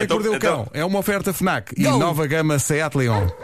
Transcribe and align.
É 0.00 0.04
Então- 0.04 0.16
Mordeu 0.18 0.30
o 0.30 0.36
então- 0.36 0.64
Cão 0.64 0.70
é 0.72 0.84
uma 0.84 1.00
oferta 1.00 1.32
FNAC 1.32 1.72
e 1.76 1.82
Go! 1.82 1.98
nova 1.98 2.24
gama 2.24 2.56
Seat 2.60 2.96
Leon. 2.96 3.26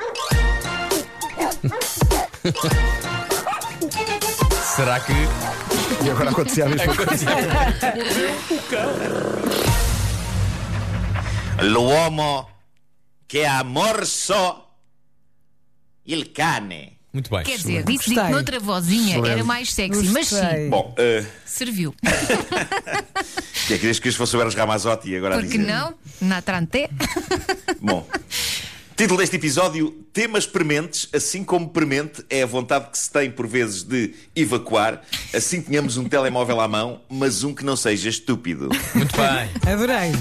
Será 4.77 5.01
que. 5.01 5.13
E 6.05 6.11
agora 6.11 6.31
acontecia 6.31 6.67
a 6.67 6.69
mesma 6.69 6.95
coisa. 6.95 7.27
L'uomo 11.67 12.49
che 13.27 13.45
ha 13.45 13.65
morso 13.65 14.65
il 16.05 16.31
cane. 16.31 16.99
Muito 17.13 17.31
bem. 17.31 17.43
Quer 17.43 17.57
dizer, 17.57 17.83
disse 17.83 18.11
dito 18.11 18.21
Gostei. 18.21 18.33
noutra 18.33 18.61
vozinha, 18.61 19.17
era 19.27 19.43
mais 19.43 19.73
sexy, 19.75 20.09
mas 20.11 20.29
sim, 20.29 20.37
Gostei. 20.41 20.69
Bom, 20.69 20.95
uh, 20.97 21.27
serviu. 21.45 21.93
que 23.67 23.75
é 23.75 23.79
que 23.79 23.85
desde 23.85 24.03
que 24.03 24.09
isto 24.09 24.19
fosse 24.19 24.33
sobre 24.33 24.47
os 24.49 24.55
Ramazotti 24.55 25.11
e 25.11 25.17
agora 25.17 25.37
a 25.37 25.39
Porque 25.41 25.59
dizer. 25.59 25.71
não? 25.73 25.95
Na 26.21 26.43
Trante. 26.43 26.89
Bom. 27.81 28.07
Título 28.97 29.19
deste 29.19 29.37
episódio: 29.37 29.91
Temas 30.13 30.47
prementes, 30.47 31.09
assim 31.13 31.43
como 31.43 31.69
premente 31.69 32.25
é 32.31 32.43
a 32.43 32.47
vontade 32.47 32.91
que 32.91 32.99
se 32.99 33.11
tem 33.11 33.31
por 33.31 33.47
vezes 33.47 33.83
de 33.83 34.15
evacuar, 34.37 35.03
assim 35.35 35.61
tenhamos 35.61 35.97
um 35.97 36.05
telemóvel 36.05 36.61
à 36.61 36.69
mão, 36.69 37.01
mas 37.09 37.43
um 37.43 37.53
que 37.53 37.65
não 37.65 37.75
seja 37.77 38.09
estúpido. 38.09 38.69
Muito 38.95 39.17
bem. 39.17 39.73
Adorei. 39.73 40.13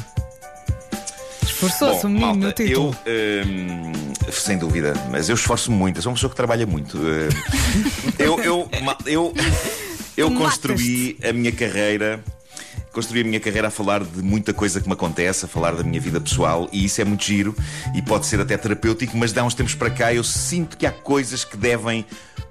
Esforçou-se 1.43 2.05
o 2.05 2.09
menino 2.09 2.27
malta, 2.27 2.47
no 2.47 2.51
título. 2.51 2.95
Eu, 3.05 3.45
hum, 3.45 3.91
sem 4.31 4.57
dúvida, 4.57 4.93
mas 5.11 5.29
eu 5.29 5.35
esforço-me 5.35 5.77
muito. 5.77 5.97
Eu 5.97 6.01
sou 6.01 6.09
uma 6.11 6.15
pessoa 6.15 6.29
que 6.31 6.35
trabalha 6.35 6.65
muito. 6.65 6.97
Hum, 6.97 7.29
eu, 8.17 8.39
eu, 8.41 8.69
eu, 9.05 9.33
eu 10.17 10.31
construí 10.31 11.17
a 11.23 11.31
minha 11.31 11.51
carreira. 11.51 12.23
Construí 12.93 13.21
a 13.21 13.23
minha 13.23 13.39
carreira 13.39 13.69
a 13.69 13.71
falar 13.71 14.03
de 14.03 14.21
muita 14.21 14.53
coisa 14.53 14.79
que 14.79 14.87
me 14.87 14.93
acontece, 14.93 15.45
a 15.45 15.47
falar 15.47 15.73
da 15.73 15.83
minha 15.83 15.99
vida 15.99 16.21
pessoal, 16.21 16.69
e 16.71 16.85
isso 16.85 17.01
é 17.01 17.03
muito 17.03 17.25
giro 17.25 17.55
e 17.95 18.01
pode 18.03 18.27
ser 18.27 18.39
até 18.39 18.55
terapêutico, 18.55 19.17
mas 19.17 19.33
de 19.33 19.39
há 19.39 19.43
uns 19.43 19.55
tempos 19.55 19.73
para 19.73 19.89
cá 19.89 20.13
eu 20.13 20.23
sinto 20.23 20.77
que 20.77 20.85
há 20.85 20.91
coisas 20.91 21.43
que 21.43 21.57
devem 21.57 22.05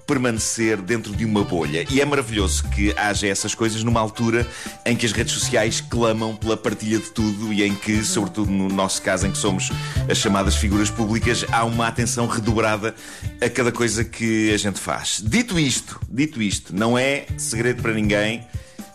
permanecer 0.05 0.81
dentro 0.81 1.15
de 1.15 1.23
uma 1.23 1.45
bolha. 1.45 1.85
E 1.89 2.01
é 2.01 2.05
maravilhoso 2.05 2.65
que 2.69 2.93
haja 2.97 3.25
essas 3.25 3.55
coisas 3.55 3.83
numa 3.83 4.01
altura 4.01 4.45
em 4.85 4.97
que 4.97 5.05
as 5.05 5.13
redes 5.13 5.33
sociais 5.33 5.79
clamam 5.79 6.35
pela 6.35 6.57
partilha 6.57 6.99
de 6.99 7.09
tudo 7.11 7.53
e 7.53 7.63
em 7.63 7.73
que, 7.73 8.03
sobretudo 8.03 8.51
no 8.51 8.67
nosso 8.67 9.01
caso, 9.01 9.25
em 9.25 9.31
que 9.31 9.37
somos 9.37 9.69
as 10.09 10.17
chamadas 10.17 10.57
figuras 10.57 10.89
públicas, 10.89 11.45
há 11.53 11.63
uma 11.63 11.87
atenção 11.87 12.27
redobrada 12.27 12.93
a 13.41 13.49
cada 13.49 13.71
coisa 13.71 14.03
que 14.03 14.53
a 14.53 14.57
gente 14.57 14.77
faz. 14.79 15.21
Dito 15.23 15.57
isto, 15.57 15.99
dito 16.09 16.41
isto, 16.41 16.75
não 16.75 16.97
é 16.97 17.25
segredo 17.37 17.81
para 17.81 17.93
ninguém 17.93 18.45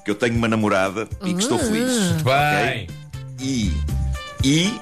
que 0.09 0.13
eu 0.13 0.15
tenho 0.15 0.37
uma 0.37 0.49
namorada 0.49 1.07
e 1.23 1.35
que 1.35 1.41
estou 1.41 1.59
feliz. 1.59 1.93
Muito 1.93 2.25
bem. 2.25 2.89
E, 3.39 3.71
e 4.43 4.81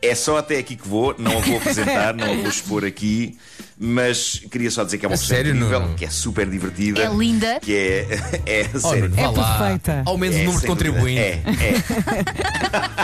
é 0.00 0.14
só 0.14 0.38
até 0.38 0.56
aqui 0.56 0.76
que 0.76 0.88
vou, 0.88 1.14
não 1.18 1.36
a 1.36 1.40
vou 1.40 1.58
apresentar, 1.58 2.14
não 2.14 2.32
a 2.32 2.36
vou 2.36 2.48
expor 2.48 2.82
aqui, 2.82 3.36
mas 3.84 4.40
queria 4.48 4.70
só 4.70 4.84
dizer 4.84 4.98
que 4.98 5.04
é 5.04 5.08
uma 5.08 5.16
A 5.16 5.18
pessoa 5.18 5.36
sério, 5.36 5.56
incrível, 5.56 5.94
que 5.96 6.04
é 6.04 6.10
super 6.10 6.48
divertida. 6.48 7.02
É 7.02 7.12
linda. 7.12 7.58
Que 7.60 7.74
é. 7.74 8.06
É, 8.46 8.70
Oh, 8.74 8.78
sério. 8.78 9.08
Nuno, 9.08 9.20
É 9.20 9.28
lá. 9.28 9.58
perfeita. 9.58 10.02
Ao 10.06 10.16
menos 10.16 10.36
É, 10.36 10.40
o 10.40 10.44
número 10.44 10.60
de 10.60 10.66
contribuintes. 10.68 11.18
É, 11.20 11.42
é. 11.42 11.74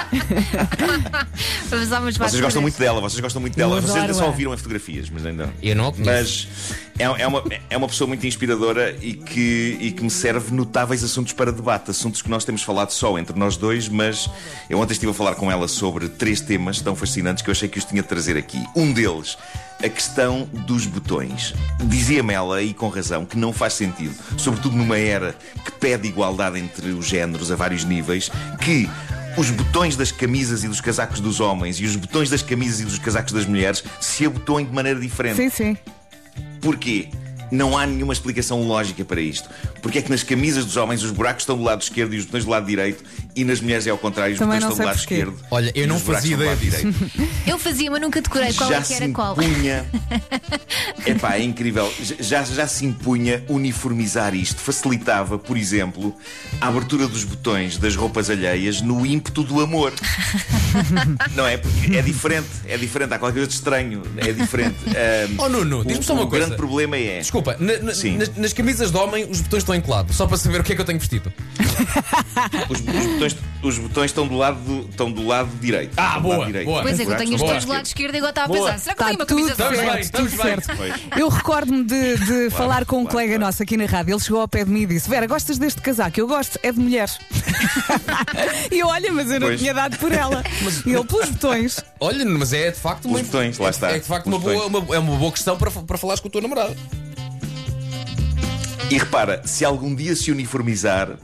Vamos 1.68 2.16
Vocês 2.16 2.40
gostam 2.40 2.62
muito 2.62 2.78
dela, 2.78 3.00
vocês 3.00 3.20
gostam 3.20 3.40
muito 3.40 3.56
dela. 3.56 3.76
Eu 3.76 3.82
Vocês 3.82 3.96
ainda 3.96 4.14
só 4.14 4.26
ouviram 4.26 4.54
em 4.54 4.56
fotografias, 4.56 5.10
mas 5.10 5.26
ainda. 5.26 5.52
Eu 5.62 5.74
não 5.76 5.88
a 5.88 5.92
conheço. 5.92 6.48
Mas 6.48 6.48
é, 6.98 7.04
é 7.04 7.26
uma, 7.26 7.44
é 7.70 7.76
uma 7.76 7.86
pessoa 7.88 8.08
muito 8.08 8.26
inspiradora 8.26 8.96
e 9.00 9.14
que, 9.14 9.76
e 9.80 9.92
que 9.92 10.02
me 10.02 10.10
serve 10.10 10.54
notáveis 10.54 11.04
assuntos 11.04 11.32
para 11.32 11.52
debate. 11.52 11.90
Assuntos 11.90 12.22
que 12.22 12.30
nós 12.30 12.44
temos 12.44 12.62
falado 12.62 12.90
só 12.90 13.18
entre 13.18 13.38
nós 13.38 13.56
dois, 13.56 13.88
mas 13.88 14.28
eu 14.68 14.78
ontem 14.78 14.92
estive 14.92 15.10
a 15.12 15.14
falar 15.14 15.34
com 15.34 15.50
ela 15.50 15.68
sobre 15.68 16.08
três 16.08 16.40
temas 16.40 16.80
tão 16.80 16.96
fascinantes 16.96 17.42
que 17.42 17.50
eu 17.50 17.52
achei 17.52 17.68
que 17.68 17.78
os 17.78 17.84
tinha 17.84 18.02
de 18.02 18.08
trazer 18.08 18.36
aqui. 18.36 18.62
Um 18.74 18.92
deles, 18.92 19.36
a 19.82 19.88
questão 19.88 20.48
dos 20.68 20.84
botões. 20.84 21.54
Dizia-me 21.82 22.34
ela, 22.34 22.62
e 22.62 22.74
com 22.74 22.88
razão, 22.88 23.24
que 23.24 23.38
não 23.38 23.54
faz 23.54 23.72
sentido, 23.72 24.14
sobretudo 24.36 24.76
numa 24.76 24.98
era 24.98 25.34
que 25.64 25.72
pede 25.72 26.06
igualdade 26.06 26.58
entre 26.58 26.90
os 26.90 27.06
géneros 27.06 27.50
a 27.50 27.56
vários 27.56 27.84
níveis, 27.84 28.30
que 28.60 28.88
os 29.38 29.50
botões 29.50 29.96
das 29.96 30.12
camisas 30.12 30.64
e 30.64 30.68
dos 30.68 30.80
casacos 30.80 31.20
dos 31.20 31.40
homens 31.40 31.80
e 31.80 31.86
os 31.86 31.96
botões 31.96 32.28
das 32.28 32.42
camisas 32.42 32.80
e 32.80 32.84
dos 32.84 32.98
casacos 32.98 33.32
das 33.32 33.46
mulheres 33.46 33.82
se 33.98 34.26
abotoem 34.26 34.66
de 34.66 34.72
maneira 34.72 35.00
diferente. 35.00 35.36
Sim, 35.36 35.48
sim. 35.48 35.76
Porquê? 36.60 37.08
Não 37.50 37.76
há 37.78 37.86
nenhuma 37.86 38.12
explicação 38.12 38.62
lógica 38.66 39.04
para 39.04 39.20
isto. 39.20 39.48
Porque 39.82 39.98
é 39.98 40.02
que 40.02 40.10
nas 40.10 40.22
camisas 40.22 40.64
dos 40.64 40.76
homens 40.76 41.02
os 41.02 41.10
buracos 41.10 41.42
estão 41.42 41.56
do 41.56 41.62
lado 41.62 41.82
esquerdo 41.82 42.14
e 42.14 42.18
os 42.18 42.24
botões 42.24 42.44
do 42.44 42.50
lado 42.50 42.66
direito 42.66 43.02
e 43.34 43.44
nas 43.44 43.60
mulheres 43.60 43.86
é 43.86 43.90
ao 43.90 43.98
contrário, 43.98 44.32
os 44.34 44.38
Também 44.38 44.58
botões 44.60 44.72
estão 44.72 44.84
do 44.84 44.88
lado 44.88 44.98
porquê. 44.98 45.14
esquerdo. 45.14 45.38
Olha, 45.50 45.72
eu 45.74 45.86
não 45.86 45.96
os 45.96 46.02
buracos 46.02 46.28
fazia 46.28 46.36
estão 46.36 46.46
do 46.46 46.50
lado 46.54 46.64
ideia 46.64 46.92
direito. 46.92 47.28
Eu 47.48 47.58
fazia, 47.58 47.90
mas 47.90 48.00
nunca 48.00 48.20
decorei 48.20 48.52
qual 48.52 48.68
já 48.68 48.76
é 48.76 48.80
que 48.80 48.86
se 48.88 48.94
era 48.94 49.08
qual. 49.10 49.32
impunha. 49.40 49.86
Epá, 51.06 51.36
é 51.36 51.42
incrível. 51.42 51.90
Já, 52.20 52.42
já 52.44 52.66
se 52.66 52.84
impunha 52.84 53.42
uniformizar 53.48 54.34
isto. 54.34 54.60
Facilitava, 54.60 55.38
por 55.38 55.56
exemplo, 55.56 56.14
a 56.60 56.68
abertura 56.68 57.06
dos 57.08 57.24
botões 57.24 57.78
das 57.78 57.96
roupas 57.96 58.28
alheias 58.28 58.82
no 58.82 59.06
ímpeto 59.06 59.42
do 59.42 59.60
amor. 59.60 59.92
Não 61.34 61.46
é? 61.46 61.56
Porque 61.56 61.96
é 61.96 62.02
diferente. 62.02 62.48
É 62.66 62.76
diferente. 62.76 63.14
Há 63.14 63.18
qualquer 63.18 63.34
coisa 63.38 63.48
de 63.48 63.54
estranho. 63.54 64.02
É 64.16 64.32
diferente. 64.32 64.76
Ahm, 64.88 65.36
Oh, 65.38 65.48
Nuno, 65.48 65.84
diz-me 65.84 66.00
o- 66.00 66.06
só 66.06 66.12
uma 66.14 66.24
o 66.24 66.26
coisa. 66.28 66.44
grande 66.46 66.56
problema 66.60 66.96
é. 66.96 67.18
Desculpa, 67.20 67.37
na- 67.58 67.78
na- 67.78 67.94
Sim. 67.94 68.16
nas, 68.16 68.34
nas 68.36 68.52
camisas 68.52 68.90
de 68.90 68.96
homem 68.96 69.26
os 69.30 69.40
botões 69.40 69.62
estão 69.62 69.74
em 69.74 69.80
que 69.80 69.90
lado? 69.90 70.12
Só 70.12 70.26
para 70.26 70.36
saber 70.36 70.60
o 70.60 70.64
que 70.64 70.72
é 70.72 70.74
que 70.76 70.80
eu 70.80 70.84
tenho 70.86 70.98
vestido. 70.98 71.32
Os, 72.68 72.78
os 72.80 73.06
botões, 73.12 73.36
os 73.62 73.78
botões 73.78 74.10
estão 74.10 74.26
do 74.26 74.36
lado, 74.36 74.58
do- 74.60 74.88
estão 74.88 75.10
do 75.10 75.26
lado 75.26 75.48
direito. 75.60 75.92
Ah, 75.96 76.06
Estão 76.16 76.22
do 76.22 76.28
lado 76.28 76.36
boa, 76.38 76.46
direito. 76.46 76.66
boa. 76.66 76.82
Pois 76.82 76.94
é, 76.94 76.96
que 76.96 77.02
eu 77.02 77.06
buracos 77.06 77.24
tenho 77.24 77.34
os 77.34 77.40
estão 77.40 77.48
dois 77.52 77.64
do 77.64 77.72
lado 77.72 77.86
esquerdo 77.86 78.14
e 78.14 78.18
agora 78.18 78.30
estava 78.30 78.44
a 78.52 78.56
Boa. 78.56 78.72
pensar, 78.72 78.78
será 78.78 78.94
que 78.94 79.02
eu 79.02 79.06
Está 79.06 79.06
tenho 79.06 79.18
uma 79.18 79.26
tudo 79.26 79.56
camisa 79.56 79.68
bem, 79.68 79.88
certo, 79.90 80.04
estamos 80.04 80.30
bem. 80.32 80.40
certo. 80.42 80.76
Pois. 80.76 80.94
Eu 81.16 81.28
recordo-me 81.28 81.84
de, 81.84 82.16
de 82.18 82.50
falar 82.50 82.84
com 82.84 82.96
um 82.96 83.00
claro, 83.02 83.12
colega 83.12 83.28
claro. 83.34 83.44
nosso 83.46 83.62
aqui 83.62 83.76
na 83.76 83.86
rádio. 83.86 84.14
Ele 84.14 84.20
chegou 84.22 84.40
ao 84.40 84.48
pé 84.48 84.64
de 84.64 84.70
mim 84.70 84.82
e 84.82 84.86
disse: 84.86 85.08
Vera, 85.08 85.26
gostas 85.26 85.58
deste 85.58 85.80
casaco? 85.80 86.18
Eu 86.20 86.26
gosto, 86.26 86.58
é 86.62 86.72
de 86.72 86.78
mulheres. 86.80 87.18
e 88.70 88.78
eu, 88.78 88.86
olha, 88.88 89.12
mas 89.12 89.30
eu 89.30 89.40
não 89.40 89.48
Pois. 89.48 89.60
tinha 89.60 89.74
dado 89.74 89.96
por 89.98 90.12
ela. 90.12 90.42
E 90.86 90.92
ele, 90.94 91.04
pelos 91.04 91.28
botões. 91.30 91.84
Olha, 92.00 92.24
mas 92.24 92.52
é 92.52 92.70
de 92.70 92.78
facto 92.78 93.06
uma. 93.06 93.16
Os 93.18 93.22
botões, 93.26 93.58
lá 93.58 93.70
está. 93.70 93.90
É 93.90 93.98
de 93.98 94.06
facto 94.06 94.26
Os 94.26 94.32
uma 94.32 94.38
boa, 94.38 94.68
botões. 94.68 94.84
uma, 94.84 94.96
é 94.96 94.98
uma 94.98 95.16
boa 95.16 95.32
questão 95.32 95.56
para, 95.56 95.70
para 95.70 95.98
falares 95.98 96.20
com 96.20 96.28
a 96.28 96.30
tua 96.30 96.40
namorada. 96.40 96.76
E 98.90 98.96
repara, 98.96 99.42
se 99.44 99.66
algum 99.66 99.94
dia 99.94 100.16
se 100.16 100.32
uniformizar, 100.32 101.18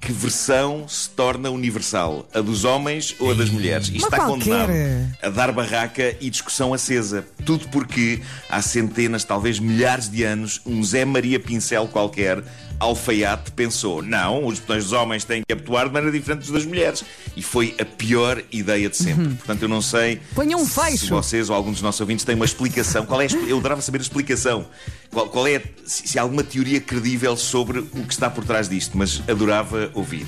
que 0.00 0.10
versão 0.10 0.88
se 0.88 1.10
torna 1.10 1.50
universal? 1.50 2.26
A 2.32 2.40
dos 2.40 2.64
homens 2.64 3.14
ou 3.18 3.30
a 3.30 3.34
das 3.34 3.50
mulheres? 3.50 3.88
Isto 3.88 4.04
está 4.04 4.16
qualquer. 4.16 4.66
condenado 4.66 5.16
a 5.22 5.28
dar 5.28 5.52
barraca 5.52 6.16
e 6.18 6.30
discussão 6.30 6.72
acesa. 6.72 7.26
Tudo 7.44 7.68
porque 7.68 8.20
há 8.48 8.62
centenas, 8.62 9.22
talvez 9.22 9.58
milhares 9.58 10.08
de 10.08 10.24
anos, 10.24 10.62
um 10.64 10.82
Zé 10.82 11.04
Maria 11.04 11.38
Pincel 11.38 11.86
qualquer, 11.88 12.42
alfaiate, 12.78 13.52
pensou: 13.52 14.02
não, 14.02 14.46
os 14.46 14.58
botões 14.58 14.84
dos 14.84 14.92
homens 14.94 15.22
têm 15.22 15.42
que 15.46 15.52
abotoar 15.52 15.88
de 15.88 15.92
maneira 15.92 16.18
diferente 16.18 16.40
dos 16.40 16.50
das 16.50 16.64
mulheres. 16.64 17.04
E 17.36 17.42
foi 17.42 17.76
a 17.78 17.84
pior 17.84 18.42
ideia 18.50 18.88
de 18.88 18.96
sempre. 18.96 19.34
Portanto, 19.34 19.62
eu 19.62 19.68
não 19.68 19.82
sei 19.82 20.20
Ponham 20.34 20.58
um 20.58 20.64
se 20.64 20.80
fecho. 20.80 21.08
vocês 21.08 21.50
ou 21.50 21.54
alguns 21.54 21.74
dos 21.74 21.82
nossos 21.82 22.00
ouvintes 22.00 22.24
têm 22.24 22.34
uma 22.34 22.46
explicação. 22.46 23.04
Qual 23.04 23.20
é 23.20 23.26
a 23.26 23.30
eu 23.30 23.58
adorava 23.58 23.82
saber 23.82 23.98
a 23.98 24.02
explicação. 24.02 24.66
Qual, 25.12 25.28
qual 25.28 25.46
é, 25.48 25.60
se, 25.84 26.06
se 26.06 26.18
há 26.18 26.22
alguma 26.22 26.44
teoria 26.44 26.80
credível 26.80 27.36
sobre 27.36 27.80
o 27.80 27.84
que 28.06 28.12
está 28.12 28.30
por 28.30 28.44
trás 28.44 28.68
disto, 28.68 28.96
mas 28.96 29.20
adorava 29.28 29.90
ouvir. 29.94 30.24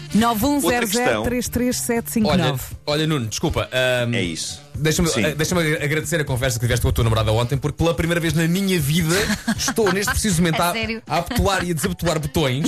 Outra 0.64 0.80
questão 0.80 1.24
910033759. 1.24 2.24
Olha, 2.26 2.58
olha 2.86 3.06
Nuno, 3.06 3.26
desculpa. 3.26 3.68
ahm, 3.72 4.14
é 4.14 4.22
isso. 4.22 4.60
Deixa-me 4.74 5.08
eh, 5.16 5.34
deixa-me 5.34 5.76
agradecer 5.76 6.20
a 6.20 6.24
conversa 6.24 6.58
que 6.58 6.64
tiveste 6.64 6.82
com 6.82 6.88
a 6.88 6.92
tua 6.92 7.04
namorada 7.04 7.30
ontem, 7.30 7.56
porque 7.58 7.76
pela 7.76 7.94
primeira 7.94 8.18
vez 8.18 8.32
na 8.32 8.48
minha 8.48 8.80
vida 8.80 9.14
estou 9.56 9.90
neste 9.92 10.10
preciso 10.12 10.42
momento 10.42 10.60
A 10.60 10.72
a, 11.06 11.18
abotoar 11.18 11.64
e 11.64 11.70
a 11.70 11.74
desabotoar 11.74 12.18
botões, 12.18 12.66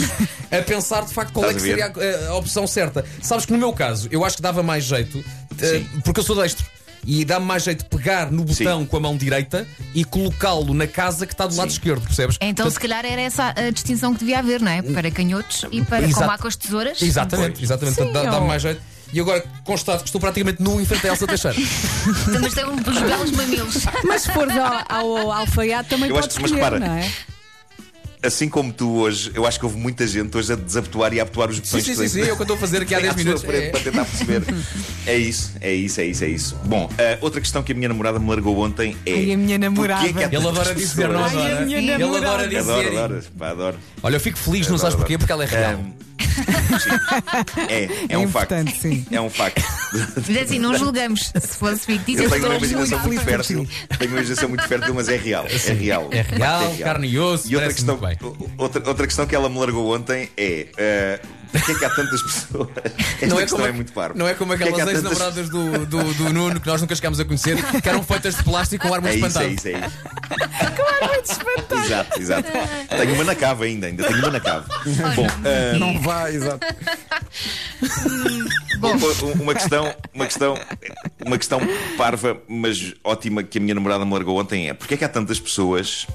a 0.51 0.63
pensar 0.63 1.05
de 1.05 1.15
facto 1.15 1.33
qual 1.33 1.47
é 1.47 1.55
que 1.55 1.61
Estás 1.61 1.81
a 1.89 1.95
seria 1.95 2.27
a, 2.27 2.31
a 2.31 2.35
opção 2.37 2.67
certa. 2.67 3.05
Sabes 3.23 3.47
que 3.47 3.53
no 3.53 3.59
meu 3.59 3.73
caso, 3.73 4.09
eu 4.11 4.25
acho 4.25 4.37
que 4.37 4.43
dava 4.43 4.63
mais 4.63 4.85
jeito, 4.85 5.25
eh, 5.59 5.79
Sim. 5.79 5.89
porque 6.05 6.21
eu 6.21 6.25
sou 6.25 6.37
destro. 6.37 6.65
E 7.07 7.25
dá-me 7.25 7.47
mais 7.47 7.63
jeito 7.65 7.85
pegar 7.87 8.31
no 8.31 8.45
botão 8.45 8.81
Sim. 8.81 8.87
com 8.87 8.97
a 8.97 9.01
mão 9.01 9.17
direita 9.17 9.67
e 9.95 10.05
colocá-lo 10.05 10.73
na 10.75 10.87
casa 10.87 11.27
que 11.27 11.33
está 11.35 11.47
do 11.47 11.55
lado 11.57 11.71
Sim. 11.71 11.77
esquerdo, 11.79 12.03
percebes? 12.03 12.37
Então, 12.41 12.69
se 12.71 12.79
calhar 12.81 13.05
era 13.05 13.21
essa 13.21 13.55
a 13.57 13.71
distinção 13.71 14.13
que 14.15 14.21
devia 14.21 14.39
haver, 14.39 14.61
não 14.61 14.71
é? 14.71 14.83
Para 14.83 15.11
canhotos 15.11 15.65
e 15.71 15.83
para 15.83 16.05
Exato. 16.05 16.15
como 16.21 16.31
há 16.31 16.39
com 16.39 16.49
as 16.49 16.57
tesouras. 16.57 17.01
Exatamente, 17.03 17.63
exatamente. 17.63 17.97
Sim, 17.97 18.05
Portanto, 18.05 18.25
dá- 18.25 18.31
dá-me 18.31 18.43
ou- 18.43 18.49
mais 18.49 18.63
jeito. 18.63 18.81
E 19.13 19.21
agora 19.21 19.45
constato 19.63 19.99
que 20.03 20.09
estou 20.09 20.21
praticamente 20.21 20.61
nu 20.61 20.81
em 20.81 20.85
frente 20.85 21.07
a 21.07 21.11
Elsa 21.11 21.27
Teixeira. 21.27 21.57
Mas 22.41 22.53
tem 22.55 22.65
uns 22.65 22.81
belos 22.83 23.31
mamilos. 23.31 23.85
Mas 24.05 24.23
se 24.23 24.33
fores 24.33 24.57
ao, 24.57 24.85
ao 24.89 25.31
alfaiate 25.31 25.89
também 25.91 26.11
Eu 26.11 26.17
acho 26.19 26.23
podes 26.31 26.37
que- 26.37 26.43
mas 26.43 26.51
escolher, 26.51 26.65
repara, 26.73 26.81
não 26.89 26.97
é? 26.97 27.13
Assim 28.25 28.49
como 28.49 28.73
tu 28.73 28.91
hoje, 28.97 29.31
eu 29.35 29.47
acho 29.47 29.59
que 29.59 29.67
houve 29.67 29.77
muita 29.77 30.07
gente 30.07 30.35
hoje 30.37 30.53
a 30.53 30.57
desabotoar 30.57 31.13
e 31.13 31.21
a 31.21 31.23
abotoar 31.25 31.51
os 31.51 31.57
sim, 31.57 31.63
botões 31.63 31.85
sim, 31.85 31.95
sim, 31.95 32.09
sim, 32.09 32.21
têm- 32.21 32.29
é 32.31 32.33
o 32.33 32.37
que 32.37 32.41
eu 32.43 32.45
estou 32.45 32.57
a 32.57 32.59
fazer 32.59 32.81
aqui 32.83 32.95
há 32.95 32.99
têm 33.01 33.07
10 33.15 33.15
à 33.15 33.19
sua 33.19 33.25
minutos. 33.25 33.45
É. 33.55 33.71
para 33.71 33.81
tentar 33.81 34.05
perceber. 34.07 34.43
é 35.07 35.17
isso, 35.19 35.53
é 35.61 35.75
isso, 35.75 36.01
é 36.01 36.05
isso, 36.07 36.25
é 36.25 36.29
isso. 36.29 36.57
Bom, 36.65 36.89
ah, 36.99 37.19
outra 37.21 37.41
questão 37.41 37.63
que 37.63 37.73
a 37.73 37.75
minha 37.75 37.89
namorada 37.89 38.19
me 38.19 38.29
largou 38.29 38.59
ontem 38.59 38.97
é. 39.05 39.13
Ai, 39.13 39.33
a 39.33 39.37
minha 39.37 39.59
namorada. 39.59 40.01
porquê 40.09 40.27
que 40.29 40.37
Ele 40.37 40.49
adora 40.49 40.75
dizer, 40.75 41.09
não 41.09 41.23
pessoas- 41.23 41.35
Ai, 41.35 41.43
a 41.43 41.47
adora? 41.53 41.67
minha 41.67 41.79
Ele 41.79 41.87
namorada. 41.99 42.27
adora 42.29 42.49
dizer. 42.49 42.59
Adoro, 42.61 42.99
adoro, 42.99 43.23
pá, 43.39 43.51
adoro. 43.51 43.77
Olha, 44.03 44.17
eu 44.17 44.21
fico 44.21 44.39
feliz, 44.39 44.69
não 44.69 44.79
sabes 44.79 44.95
Adoro, 44.95 44.99
porquê? 45.03 45.19
Porque 45.19 45.33
ela 45.33 45.45
é 45.45 45.47
real. 45.47 45.73
Ahm, 45.75 45.93
Sim. 46.45 47.65
É, 47.69 47.89
é, 48.15 48.19
um 48.19 48.29
facto. 48.29 48.55
sim. 48.81 49.05
É 49.11 49.21
um 49.21 49.31
facto. 49.31 49.63
Mas 49.93 50.37
assim, 50.43 50.59
não 50.59 50.77
julgamos. 50.77 51.33
Se 51.41 51.57
fosse 51.59 51.87
fictício, 51.87 52.25
Eu 52.25 52.31
tenho 52.31 52.47
uma 52.47 52.57
imaginação 52.57 52.99
muito 53.01 53.23
fértil. 53.23 53.67
Tenho 53.99 54.11
uma 54.11 54.19
imaginação 54.19 54.49
muito 54.49 54.67
fértil, 54.69 54.95
mas 54.95 55.09
é 55.09 55.17
real. 55.17 55.47
É 55.47 55.73
real. 55.73 56.09
É 56.11 56.23
real, 56.23 56.61
facto, 56.63 56.83
carne 56.83 57.09
e 57.09 57.19
osso, 57.19 57.51
E 57.51 57.57
outra 57.57 57.73
questão, 57.73 58.01
outra, 58.59 58.89
outra 58.89 59.07
questão 59.07 59.27
que 59.27 59.35
ela 59.35 59.49
me 59.49 59.59
largou 59.59 59.95
ontem 59.95 60.29
é. 60.37 60.67
eh, 60.77 61.21
Porquê 61.55 61.71
é 61.73 61.75
que 61.79 61.85
há 61.85 61.91
tantas 61.91 62.21
pessoas? 62.23 62.69
Esta 63.23 63.37
questão 63.37 63.65
é 63.67 63.71
muito 63.73 63.93
parva. 63.93 64.19
não 64.19 64.27
é 64.27 64.35
como 64.35 64.51
Porquê 64.57 64.65
aquelas 64.71 64.85
tantas- 64.87 64.95
ex-namoradas 65.13 65.49
do, 65.49 65.87
do, 65.87 66.15
do 66.15 66.33
Nuno 66.33 66.61
que 66.61 66.67
nós 66.67 66.81
nunca 66.81 66.95
chegámos 66.97 67.21
a 67.21 67.25
conhecer, 67.25 67.57
que 67.81 67.89
eram 67.89 68.03
feitas 68.03 68.35
de 68.35 68.43
plástico 68.43 68.89
com 68.89 68.93
ar 68.95 68.99
É 68.99 69.17
muito 69.17 69.27
isso, 69.27 69.39
é 69.39 69.47
isso, 69.47 69.69
é 69.69 69.73
isso. 69.79 71.41
Exato, 71.85 72.21
exato. 72.21 72.49
Tenho 72.89 73.15
uma 73.15 73.25
na 73.25 73.35
cave 73.35 73.65
ainda, 73.67 73.87
ainda 73.87 74.05
tenho 74.05 74.19
uma 74.19 74.31
na 74.31 74.41
cave. 74.41 74.67
Bom, 75.15 75.27
eh, 75.45 75.79
Não 75.79 76.01
vai, 76.01 76.35
exato. 76.35 76.67
u- 79.23 79.43
uma 79.43 79.55
questão, 79.55 79.95
uma 80.13 80.27
questão, 80.27 80.55
uma 81.25 81.39
questão 81.39 81.61
parva, 81.97 82.37
mas 82.49 82.95
ótima 83.05 83.43
que 83.43 83.59
a 83.59 83.61
minha 83.61 83.75
namorada 83.75 84.05
me 84.05 84.13
largou 84.13 84.39
ontem 84.41 84.69
é 84.69 84.75
porque 84.75 84.95
é 84.95 84.97
que 84.97 85.05
há 85.05 85.09
tantas 85.09 85.39
pessoas 85.41 86.07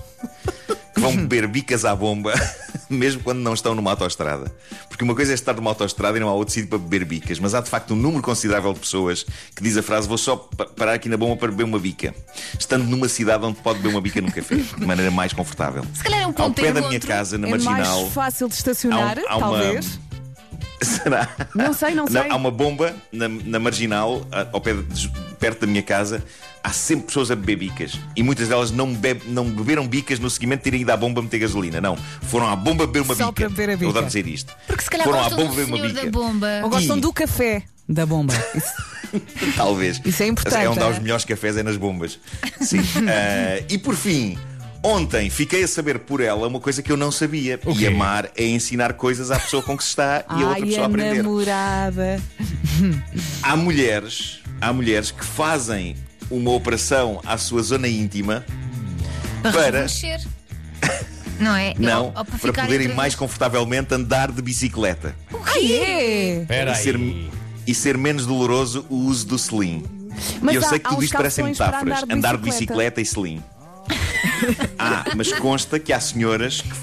que 0.94 1.00
vão 1.02 1.16
beber 1.16 1.48
bicas 1.48 1.86
à 1.86 1.96
bomba 1.96 2.34
mesmo 2.96 3.22
quando 3.24 3.40
não 3.40 3.54
estão 3.54 3.76
numa 3.76 3.92
autoestrada? 3.92 4.52
Porque 4.88 5.04
uma 5.04 5.16
coisa 5.16 5.32
é 5.32 5.36
estar 5.36 5.54
numa 5.56 5.70
autoestrada 5.72 6.18
e 6.18 6.20
não 6.20 6.28
há 6.30 6.34
outro 6.34 6.54
sítio 6.54 6.70
para 6.70 6.78
beber 6.80 7.06
bicas, 7.06 7.40
mas 7.40 7.54
há 7.54 7.62
de 7.62 7.70
facto 7.70 7.94
um 7.94 7.98
número 7.98 8.22
considerável 8.24 8.74
de 8.74 8.80
pessoas 8.80 9.26
que 9.56 9.62
diz 9.64 9.78
a 9.78 9.84
frase 9.84 10.08
vou 10.08 10.18
só 10.18 10.36
pa- 10.36 10.66
parar 10.66 10.94
aqui 10.94 11.08
na 11.10 11.18
bomba 11.18 11.38
para 11.38 11.50
beber 11.50 11.64
uma 11.64 11.80
bica, 11.80 12.14
estando 12.60 12.86
numa 12.86 13.08
cidade 13.08 13.46
onde 13.46 13.60
pode 13.62 13.80
beber 13.80 13.94
uma 13.94 14.02
bica 14.02 14.20
num 14.22 14.32
café, 14.32 14.56
de 14.56 14.86
maneira 14.86 15.12
mais 15.12 15.32
confortável. 15.34 15.84
Se 15.94 16.04
calhar 16.04 16.20
é 16.22 16.26
um 16.26 16.30
Ao 16.30 16.34
ponto 16.34 16.62
pé 16.62 16.72
da 16.72 16.82
minha 16.82 17.00
casa, 17.00 17.38
na 17.38 17.48
é 17.48 17.52
marginal. 17.52 17.76
mais 18.02 18.14
fácil 18.14 18.48
de 18.48 18.56
estacionar, 18.56 19.18
há 19.20 19.34
há 19.34 19.38
uma- 19.38 19.48
talvez. 19.60 20.00
Será? 20.82 21.28
Não 21.54 21.74
sei, 21.74 21.94
não 21.94 22.08
sei. 22.08 22.30
há 22.30 22.36
uma 22.36 22.50
bomba 22.52 22.96
na, 23.12 23.28
na 23.28 23.60
marginal, 23.60 24.26
ao 24.54 24.62
pé 24.62 24.74
de- 24.74 25.12
perto 25.40 25.62
da 25.62 25.68
minha 25.68 25.82
casa. 25.84 26.24
Há 26.64 26.72
sempre 26.74 27.06
pessoas 27.08 27.32
a 27.32 27.36
beber 27.36 27.56
bicas. 27.56 27.98
E 28.16 28.22
muitas 28.22 28.50
delas 28.50 28.70
não, 28.72 28.94
bebe- 28.94 29.24
não 29.28 29.46
beberam 29.46 29.88
bicas 29.88 30.20
no 30.20 30.30
seguimento 30.30 30.60
de 30.60 30.64
terem 30.66 30.82
ido 30.82 30.90
à 30.92 30.98
bomba 30.98 31.22
meter 31.22 31.40
gasolina. 31.40 31.80
Não. 31.80 31.98
Foram 32.24 32.48
à 32.50 32.56
bomba 32.56 32.86
beber 32.86 33.02
uma 33.04 33.16
Só 33.16 33.28
bica. 33.32 33.34
para 33.34 33.50
beber 33.50 33.70
a 33.70 33.72
Eu 33.74 33.78
bica. 33.78 33.90
adoro 33.92 34.06
dizer 34.08 34.28
isto. 34.28 34.54
Porque 34.68 34.84
se 34.84 34.90
calhar 34.90 35.06
Foram 35.06 35.20
à 35.20 35.24
gostam 35.24 35.38
bomba 35.38 35.50
do 35.52 35.56
beber 35.56 35.74
uma 35.74 35.88
bica. 35.88 36.06
da 36.06 36.12
bomba. 36.12 36.48
Ou 36.64 36.70
gostam 36.70 36.98
E- 36.98 37.02
do 37.02 37.14
café 37.14 37.64
da 37.88 38.06
bomba. 38.06 38.34
Talvez. 39.56 40.02
Isso 40.06 40.22
é 40.22 40.28
importante, 40.28 40.66
É 40.66 40.70
onde 40.70 40.80
há 40.82 40.88
é? 40.88 40.92
os 40.92 41.00
melhores 41.00 41.26
cafés, 41.26 41.58
é 41.58 41.64
nas 41.64 41.78
bombas. 41.78 42.20
Sim. 42.62 42.80
Ah, 43.08 43.64
e 43.70 43.78
por 43.78 43.96
fim. 43.96 44.38
Ontem 44.82 45.30
fiquei 45.30 45.64
a 45.64 45.68
saber 45.68 46.00
por 46.00 46.22
ela 46.22 46.48
uma 46.48 46.60
coisa 46.60 46.82
que 46.82 46.90
eu 46.90 46.96
não 46.96 47.12
sabia. 47.12 47.60
O 47.66 47.72
E 47.74 47.86
amar 47.86 48.30
é 48.38 48.46
ensinar 48.46 48.94
coisas 48.94 49.30
à 49.30 49.38
pessoa 49.38 49.62
com 49.62 49.76
que 49.76 49.84
se 49.84 49.90
está 49.90 50.24
e 50.30 50.34
a 50.44 50.48
outra 50.48 50.54
Ai, 50.54 50.62
pessoa 50.62 50.82
a 50.82 50.84
a 50.84 50.88
aprender. 50.90 51.24
namorada. 51.24 52.22
Há 53.44 53.56
mulheres, 53.58 54.40
há 54.62 54.72
mulheres 54.74 55.12
que 55.12 55.24
fazem 55.26 55.96
uma 56.30 56.52
operação 56.52 57.22
à 57.26 57.38
sua 57.38 57.62
zona 57.64 57.88
íntima 57.88 58.46
para 59.42 59.82
Mexer. 59.84 60.22
Não 61.40 61.56
é? 61.56 61.74
não, 61.80 62.08
Ou- 62.08 62.14
ou 62.18 62.26
para 62.26 62.38
ficar 62.38 62.62
poderem 62.64 62.86
entre- 62.88 62.98
mais 62.98 63.16
confortavelmente 63.16 63.94
andar 63.94 64.30
de 64.30 64.42
bicicleta 64.42 65.16
Ai, 65.46 65.72
é. 65.72 66.42
Espera 66.42 66.72
e 66.74 66.76
ser, 66.76 66.96
aí. 66.98 67.30
e 67.66 67.74
ser 67.74 67.98
menos 67.98 68.26
doloroso 68.26 68.86
o 68.90 68.96
uso 68.96 69.26
do 69.26 69.38
selim. 69.40 69.86
Mas 70.42 70.54
e 70.54 70.58
eu 70.58 70.66
há- 70.66 70.70
sei 70.70 70.80
que 70.80 70.90
tudo 70.90 70.98
os 71.00 71.06
isto 71.06 71.16
parecem 71.16 71.54
para 71.56 71.82
metáforas. 71.82 72.04
andar 72.12 72.36
de 72.36 72.44
de 72.44 72.50
bicicleta 72.50 73.00
e 73.00 73.06
selim. 73.06 73.42
ah, 74.78 75.06
mas 75.16 75.32
consta 75.34 75.80
que 75.80 75.94
há 75.94 76.00
senhoras 76.00 76.60
que 76.62 76.74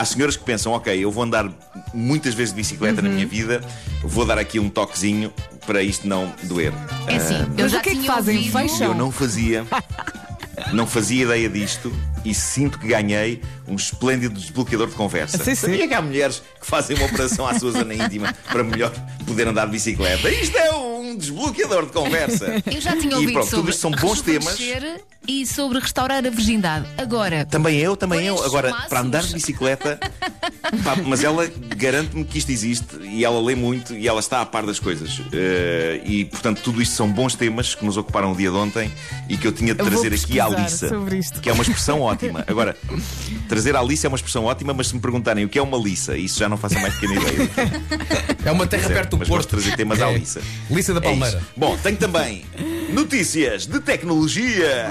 há 0.00 0.04
senhoras 0.04 0.36
que 0.36 0.42
pensam, 0.44 0.72
ok, 0.72 0.98
eu 0.98 1.10
vou 1.10 1.22
andar 1.22 1.46
muitas 1.92 2.32
vezes 2.32 2.54
de 2.54 2.56
bicicleta 2.56 3.02
na 3.02 3.08
Uhum. 3.08 3.14
minha 3.16 3.26
vida, 3.26 3.60
vou 4.02 4.24
dar 4.24 4.38
aqui 4.38 4.58
um 4.58 4.70
toquezinho 4.70 5.30
para 5.66 5.82
isto 5.82 6.08
não 6.08 6.32
doer. 6.44 6.72
É 7.06 7.16
assim, 7.16 7.34
eu 7.56 7.64
Mas 7.64 7.72
já 7.72 7.78
o 7.78 7.82
que 7.82 7.90
é 7.90 7.94
que 7.94 8.06
fazem? 8.06 8.50
Fecham? 8.50 8.88
Eu 8.88 8.94
não 8.94 9.10
fazia. 9.12 9.66
Não 10.72 10.86
fazia 10.86 11.24
ideia 11.24 11.48
disto 11.48 11.90
e 12.24 12.34
sinto 12.34 12.78
que 12.78 12.86
ganhei 12.88 13.40
um 13.66 13.74
esplêndido 13.76 14.34
desbloqueador 14.38 14.88
de 14.88 14.94
conversa. 14.94 15.38
Sim, 15.38 15.54
sim. 15.54 15.66
Sabia 15.68 15.88
que 15.88 15.94
há 15.94 16.02
mulheres 16.02 16.42
que 16.60 16.66
fazem 16.66 16.96
uma 16.96 17.06
operação 17.06 17.46
à 17.46 17.58
sua 17.58 17.72
zona 17.72 17.94
íntima 17.94 18.34
para 18.50 18.62
melhor 18.62 18.92
poder 19.26 19.48
andar 19.48 19.64
de 19.66 19.72
bicicleta? 19.72 20.28
Isto 20.30 20.56
é 20.58 20.70
um 20.74 20.99
desbloqueador 21.16 21.86
de 21.86 21.92
conversa. 21.92 22.46
Eu 22.72 22.80
já 22.80 22.96
tinha 22.96 23.12
E 23.12 23.14
ouvido 23.14 23.32
pronto, 23.32 23.50
tudo 23.50 23.56
sobre 23.56 23.70
isto 23.72 23.80
são 23.80 23.90
bons 23.90 24.20
temas. 24.22 24.58
e 25.26 25.46
sobre 25.46 25.78
restaurar 25.78 26.24
a 26.24 26.30
virgindade. 26.30 26.86
Agora, 26.96 27.44
Também 27.46 27.78
eu, 27.78 27.96
também 27.96 28.26
eu. 28.26 28.42
Agora, 28.42 28.72
para 28.88 29.00
andar 29.00 29.22
de 29.22 29.34
bicicleta. 29.34 29.98
pá, 30.84 30.96
mas 31.06 31.22
ela 31.24 31.50
garante-me 31.76 32.24
que 32.24 32.38
isto 32.38 32.50
existe 32.50 32.96
e 33.02 33.24
ela 33.24 33.40
lê 33.40 33.54
muito 33.54 33.94
e 33.94 34.06
ela 34.06 34.20
está 34.20 34.40
a 34.40 34.46
par 34.46 34.64
das 34.66 34.78
coisas. 34.78 35.20
Eh, 35.32 36.00
e, 36.04 36.24
portanto, 36.26 36.60
tudo 36.62 36.80
isto 36.82 36.94
são 36.94 37.10
bons 37.10 37.34
temas 37.34 37.74
que 37.74 37.84
nos 37.84 37.96
ocuparam 37.96 38.32
o 38.32 38.36
dia 38.36 38.50
de 38.50 38.56
ontem 38.56 38.90
e 39.28 39.36
que 39.36 39.46
eu 39.46 39.52
tinha 39.52 39.74
de 39.74 39.82
trazer 39.82 40.12
aqui 40.14 40.38
à 40.40 40.44
Alissa. 40.46 40.88
sobre 40.88 41.18
isto. 41.18 41.40
Que 41.40 41.48
é 41.50 41.52
uma 41.52 41.62
expressão 41.62 42.00
ótima. 42.00 42.44
Agora, 42.46 42.76
trazer 43.48 43.74
à 43.76 43.80
Alissa 43.80 44.06
é 44.06 44.08
uma 44.08 44.16
expressão 44.16 44.44
ótima, 44.44 44.72
mas 44.74 44.88
se 44.88 44.94
me 44.94 45.00
perguntarem 45.00 45.44
o 45.44 45.48
que 45.48 45.58
é 45.58 45.62
uma 45.62 45.78
Lissa, 45.78 46.16
isso 46.16 46.38
já 46.38 46.48
não 46.48 46.56
faço 46.56 46.76
a 46.78 46.80
mais 46.80 46.94
pequena 46.94 47.20
ideia. 47.20 47.50
É 48.44 48.50
uma 48.52 48.66
terra 48.66 48.88
perto 48.88 49.10
do 49.10 49.18
mas 49.18 49.28
Porto. 49.28 49.42
gosto 49.42 49.56
de 49.56 49.62
trazer 49.62 49.76
temas 49.76 50.00
à 50.02 50.10
É. 50.10 50.18
Lissa. 50.18 50.40
Lissa 50.70 50.92
da 50.94 51.00
É 51.00 51.02
Palmeira. 51.02 51.38
isso. 51.38 51.46
Bom, 51.56 51.76
tenho 51.78 51.96
também 51.96 52.44
notícias 52.92 53.66
de 53.66 53.80
tecnologia. 53.80 54.90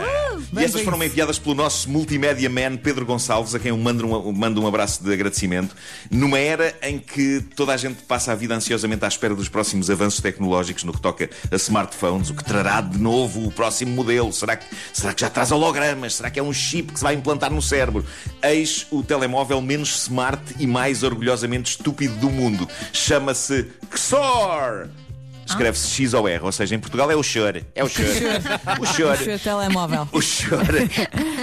E 0.52 0.64
estas 0.64 0.82
foram 0.82 1.04
enviadas 1.04 1.38
pelo 1.38 1.54
nosso 1.54 1.90
multimédia 1.90 2.50
man 2.50 2.78
Pedro 2.78 3.06
Gonçalves, 3.06 3.54
a 3.54 3.60
quem 3.60 3.70
eu 3.70 3.78
mando 3.78 4.06
um, 4.06 4.32
mando 4.32 4.62
um 4.62 4.68
abraço 4.68 5.04
de 5.04 5.14
agradecimento. 5.14 5.76
Numa 6.10 6.40
era 6.40 6.76
em 6.82 6.98
que 6.98 7.42
toda 7.56 7.74
a 7.74 7.78
gente 7.78 8.02
passa 8.04 8.32
a 8.32 8.36
vida 8.36 8.56
ansiosamente 8.56 9.06
à 9.06 9.08
espera 9.08 9.36
dos 9.36 9.48
próximos 9.48 9.90
avanços 9.90 10.22
tecnológicos 10.22 10.84
no 10.84 10.94
que 10.94 11.02
toca 11.02 11.30
a 11.52 11.56
smartphones, 11.56 12.30
o 12.30 12.34
que 12.34 12.44
trará 12.44 12.82
de 12.82 12.98
novo 12.98 13.46
o 13.46 13.52
próximo 13.52 13.92
modelo? 13.92 14.34
Será 14.34 14.56
que, 14.56 14.66
será 14.94 15.14
que 15.14 15.22
já 15.22 15.30
traz 15.30 15.52
hologramas? 15.52 16.16
Será 16.16 16.30
que 16.30 16.40
é 16.40 16.44
um 16.44 16.54
chip 16.54 16.94
que 16.94 17.00
se 17.00 17.04
vai 17.04 17.14
implantar 17.14 17.52
no 17.52 17.62
cérebro? 17.62 18.06
Eis 18.42 18.88
o 18.92 19.04
telemóvel 19.04 19.62
menos 19.62 20.04
smart 20.04 20.56
e 20.60 20.66
mais 20.66 21.04
orgulhosamente 21.04 21.72
estúpido 21.72 22.16
do 22.16 22.30
mundo. 22.30 22.68
Chama-se 22.92 23.68
XOR. 23.94 24.90
Escreve-se 25.50 25.88
X 25.90 26.14
ou 26.14 26.28
R, 26.28 26.44
ou 26.44 26.52
seja, 26.52 26.76
em 26.76 26.80
Portugal 26.80 27.10
é 27.10 27.16
o 27.16 27.24
Shure. 27.24 27.66
É 27.74 27.84
o 27.84 27.90
Shure. 27.90 28.10
O 28.80 28.86
Shure. 28.86 29.40
telemóvel. 29.40 30.08
O 30.12 30.22
Shure, 30.22 30.90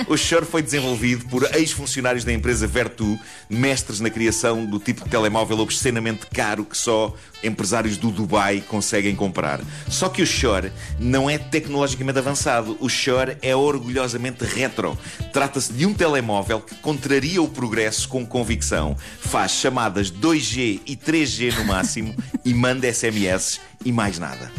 o 0.08 0.16
Shure 0.16 0.46
foi 0.46 0.62
desenvolvido 0.62 1.26
por 1.26 1.42
ex-funcionários 1.54 2.24
da 2.24 2.32
empresa 2.32 2.66
Vertu, 2.66 3.18
mestres 3.50 4.00
na 4.00 4.08
criação 4.10 4.64
do 4.64 4.78
tipo 4.78 5.04
de 5.04 5.10
telemóvel 5.10 5.58
obscenamente 5.58 6.26
caro 6.26 6.64
que 6.64 6.76
só 6.76 7.14
empresários 7.42 7.96
do 7.96 8.10
Dubai 8.10 8.62
conseguem 8.66 9.14
comprar. 9.14 9.60
Só 9.88 10.08
que 10.08 10.22
o 10.22 10.26
Shure 10.26 10.72
não 10.98 11.28
é 11.28 11.38
tecnologicamente 11.38 12.18
avançado. 12.18 12.76
O 12.80 12.88
Shure 12.88 13.36
é 13.42 13.54
orgulhosamente 13.54 14.44
retro. 14.44 14.98
Trata-se 15.32 15.72
de 15.72 15.84
um 15.86 15.92
telemóvel 15.92 16.60
que 16.60 16.74
contraria 16.76 17.42
o 17.42 17.48
progresso 17.48 18.08
com 18.08 18.24
convicção. 18.26 18.96
Faz 19.20 19.52
chamadas 19.52 20.10
2G 20.10 20.80
e 20.86 20.96
3G 20.96 21.54
no 21.58 21.64
máximo 21.64 22.14
e 22.44 22.54
manda 22.54 22.92
SMS 22.92 23.60
e 23.84 23.92
mais 23.96 24.18
nada. 24.18 24.52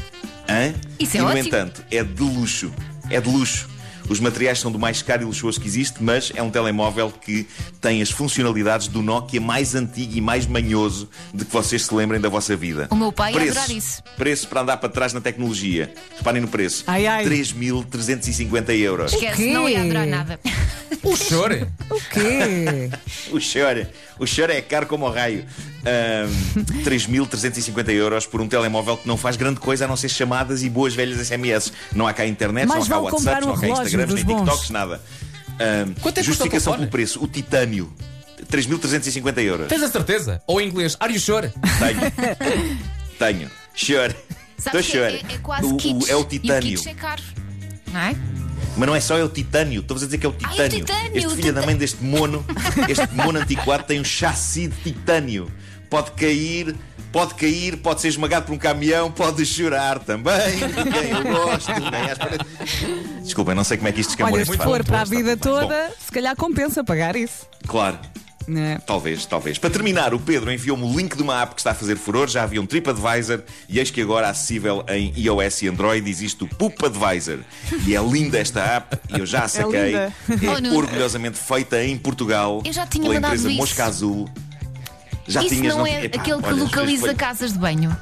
Hã? 0.49 0.73
Isso 0.99 1.15
é 1.15 1.19
e, 1.19 1.23
no 1.23 1.29
ótimo. 1.29 1.47
entanto, 1.47 1.85
é 1.91 2.03
de 2.03 2.23
luxo. 2.23 2.73
É 3.09 3.21
de 3.21 3.29
luxo. 3.29 3.69
Os 4.09 4.19
materiais 4.21 4.57
são 4.57 4.71
do 4.71 4.79
mais 4.79 5.01
caro 5.01 5.21
e 5.23 5.25
luxuoso 5.25 5.59
que 5.59 5.67
existe, 5.67 6.01
mas 6.01 6.31
é 6.33 6.41
um 6.41 6.49
telemóvel 6.49 7.11
que 7.11 7.45
tem 7.81 8.01
as 8.01 8.09
funcionalidades 8.09 8.87
do 8.87 9.01
Nokia 9.03 9.39
mais 9.41 9.75
antigo 9.75 10.13
e 10.15 10.21
mais 10.21 10.47
manhoso 10.47 11.09
de 11.33 11.43
que 11.43 11.51
vocês 11.51 11.85
se 11.85 11.93
lembrem 11.93 12.19
da 12.19 12.29
vossa 12.29 12.55
vida. 12.55 12.87
O 12.89 12.95
meu 12.95 13.11
pai 13.11 13.33
preço, 13.33 13.51
adorar 13.51 13.69
isso. 13.69 14.01
Preço 14.15 14.47
para 14.47 14.61
andar 14.61 14.77
para 14.77 14.89
trás 14.89 15.11
na 15.11 15.19
tecnologia. 15.19 15.93
Reparem 16.17 16.41
no 16.41 16.47
preço. 16.47 16.85
Ai, 16.87 17.05
ai. 17.05 17.25
3.350 17.25 18.69
euros. 18.79 19.13
esquece, 19.13 19.51
não 19.51 19.67
ia 19.67 19.81
adorar 19.83 20.07
nada. 20.07 20.39
O 21.07 21.15
chore. 21.15 21.65
O 21.89 21.99
quê? 22.09 22.89
O 23.31 23.39
choro, 23.41 23.85
o 24.19 24.25
choro 24.25 24.51
é 24.53 24.61
caro 24.61 24.87
como 24.87 25.05
o 25.05 25.11
raio. 25.11 25.45
Ahm, 25.85 26.63
3.350 26.83 27.89
euros 27.91 28.25
por 28.25 28.39
um 28.41 28.47
telemóvel 28.47 28.97
que 28.97 29.07
não 29.07 29.17
faz 29.17 29.35
grande 29.35 29.59
coisa 29.59 29.85
a 29.85 29.87
não 29.87 29.97
ser 29.97 30.09
chamadas 30.09 30.63
e 30.63 30.69
boas 30.69 30.93
velhas 30.95 31.19
SMS. 31.27 31.71
Não 31.93 32.07
há 32.07 32.13
cá 32.13 32.25
internet, 32.25 32.67
Mais 32.67 32.87
não 32.87 32.97
há 33.07 33.09
cá 33.09 33.15
WhatsApp, 33.15 33.43
um 33.43 33.47
não 33.47 33.55
há 33.55 33.59
cá 33.59 33.67
Instagrams, 33.67 34.13
nem 34.13 34.23
bons. 34.23 34.39
TikToks, 34.43 34.69
nada. 34.69 35.01
Quanto 36.01 36.17
é 36.17 36.21
que 36.21 36.27
justificação 36.27 36.75
pelo 36.77 36.87
preço, 36.87 37.21
o 37.23 37.27
titânio. 37.27 37.91
3.350 38.51 39.39
euros. 39.43 39.67
Tens 39.67 39.81
a 39.83 39.89
certeza? 39.89 40.41
Ou 40.47 40.61
em 40.61 40.67
inglês, 40.69 40.95
are 40.99 41.11
you 41.13 41.19
sure? 41.19 41.51
Tenho. 41.79 42.69
Tenho. 43.19 43.51
Chore. 43.73 44.15
Estou 44.57 44.71
que 44.73 44.77
é, 44.77 44.81
chore. 44.83 45.25
é, 45.29 45.37
quase 45.39 45.65
O- 45.65 45.75
o-. 45.75 46.07
É 46.07 46.15
o 46.15 46.19
E 46.19 46.21
o 46.21 46.25
titânio. 46.25 46.81
é 46.85 46.93
caro. 46.93 47.21
Não 47.91 47.99
é? 47.99 48.15
Mas 48.77 48.87
não 48.87 48.95
é 48.95 48.99
só 48.99 49.17
é 49.17 49.23
o 49.23 49.29
titânio, 49.29 49.81
estou 49.81 49.95
a 49.97 49.99
dizer 49.99 50.17
que 50.17 50.25
é 50.25 50.29
o 50.29 50.35
Ai, 50.43 50.49
o 50.49 50.51
titânio. 50.51 50.85
titânio, 50.85 51.11
este 51.15 51.27
o 51.27 51.29
filho 51.31 51.41
da 51.41 51.61
titânio. 51.61 51.65
mãe 51.65 51.75
deste 51.75 52.03
mono, 52.03 52.45
este 52.87 53.13
mono 53.15 53.39
antiquado 53.39 53.83
tem 53.83 53.99
um 53.99 54.03
chassi 54.03 54.67
de 54.67 54.75
titânio. 54.83 55.51
Pode 55.89 56.11
cair, 56.11 56.75
pode 57.11 57.33
cair, 57.35 57.77
pode 57.77 58.01
ser 58.01 58.09
esmagado 58.09 58.45
por 58.45 58.53
um 58.53 58.57
caminhão, 58.57 59.09
pode 59.11 59.45
chorar 59.45 59.99
também. 59.99 60.35
Quem 60.59 61.09
eu 61.11 61.23
gosto. 61.23 61.71
nem 61.71 62.01
à 62.01 62.11
espera- 62.11 62.45
Desculpem, 63.23 63.55
não 63.55 63.63
sei 63.63 63.77
como 63.77 63.87
é 63.89 63.91
que 63.91 64.01
isto 64.01 64.11
escamou 64.11 64.33
Olha, 64.35 64.45
se 64.45 64.57
for 64.57 64.83
para 64.83 65.01
a 65.01 65.05
vida 65.05 65.35
Bom, 65.35 65.41
toda, 65.41 65.91
se 66.05 66.11
calhar 66.11 66.35
compensa 66.35 66.83
pagar 66.83 67.15
isso. 67.15 67.47
claro. 67.65 67.97
É. 68.49 68.77
Talvez, 68.85 69.25
talvez. 69.25 69.57
Para 69.57 69.69
terminar, 69.69 70.13
o 70.13 70.19
Pedro 70.19 70.49
enviou-me 70.51 70.83
o 70.85 70.97
link 70.97 71.15
de 71.17 71.21
uma 71.21 71.41
app 71.41 71.53
que 71.53 71.59
está 71.59 71.71
a 71.71 71.75
fazer 71.75 71.97
furor. 71.97 72.27
Já 72.29 72.43
havia 72.43 72.61
um 72.61 72.65
TripAdvisor 72.65 73.41
e 73.67 73.77
eis 73.79 73.91
que 73.91 74.01
agora 74.01 74.29
acessível 74.29 74.85
em 74.87 75.11
iOS 75.17 75.63
e 75.63 75.67
Android 75.67 76.09
existe 76.09 76.43
o 76.43 76.47
Poop 76.47 76.85
Advisor. 76.85 77.39
E 77.85 77.93
é 77.95 78.01
linda 78.01 78.37
esta 78.37 78.61
app 78.61 78.97
e 79.13 79.19
eu 79.19 79.25
já 79.25 79.43
a 79.43 79.47
saquei. 79.49 79.87
linda. 79.87 80.13
É, 80.29 80.49
Oh, 80.49 80.61
Nuno. 80.61 80.77
orgulhosamente 80.77 81.37
feita 81.37 81.83
em 81.83 81.97
Portugal 81.97 82.61
Eu 82.63 82.71
já 82.71 82.85
tinha 82.87 83.03
pela 83.03 83.15
empresa 83.17 83.49
isso. 83.49 83.57
Mosca 83.57 83.85
Azul. 83.85 84.29
Já 85.27 85.41
Isso 85.43 85.55
tinhas, 85.55 85.75
não 85.75 85.85
é 85.85 86.05
Epá, 86.05 86.21
aquele 86.21 86.41
que 86.41 86.47
olha, 86.47 86.63
localiza 86.63 87.05
foi- 87.07 87.15
casas 87.15 87.51
de 87.51 87.59
banho? 87.59 87.95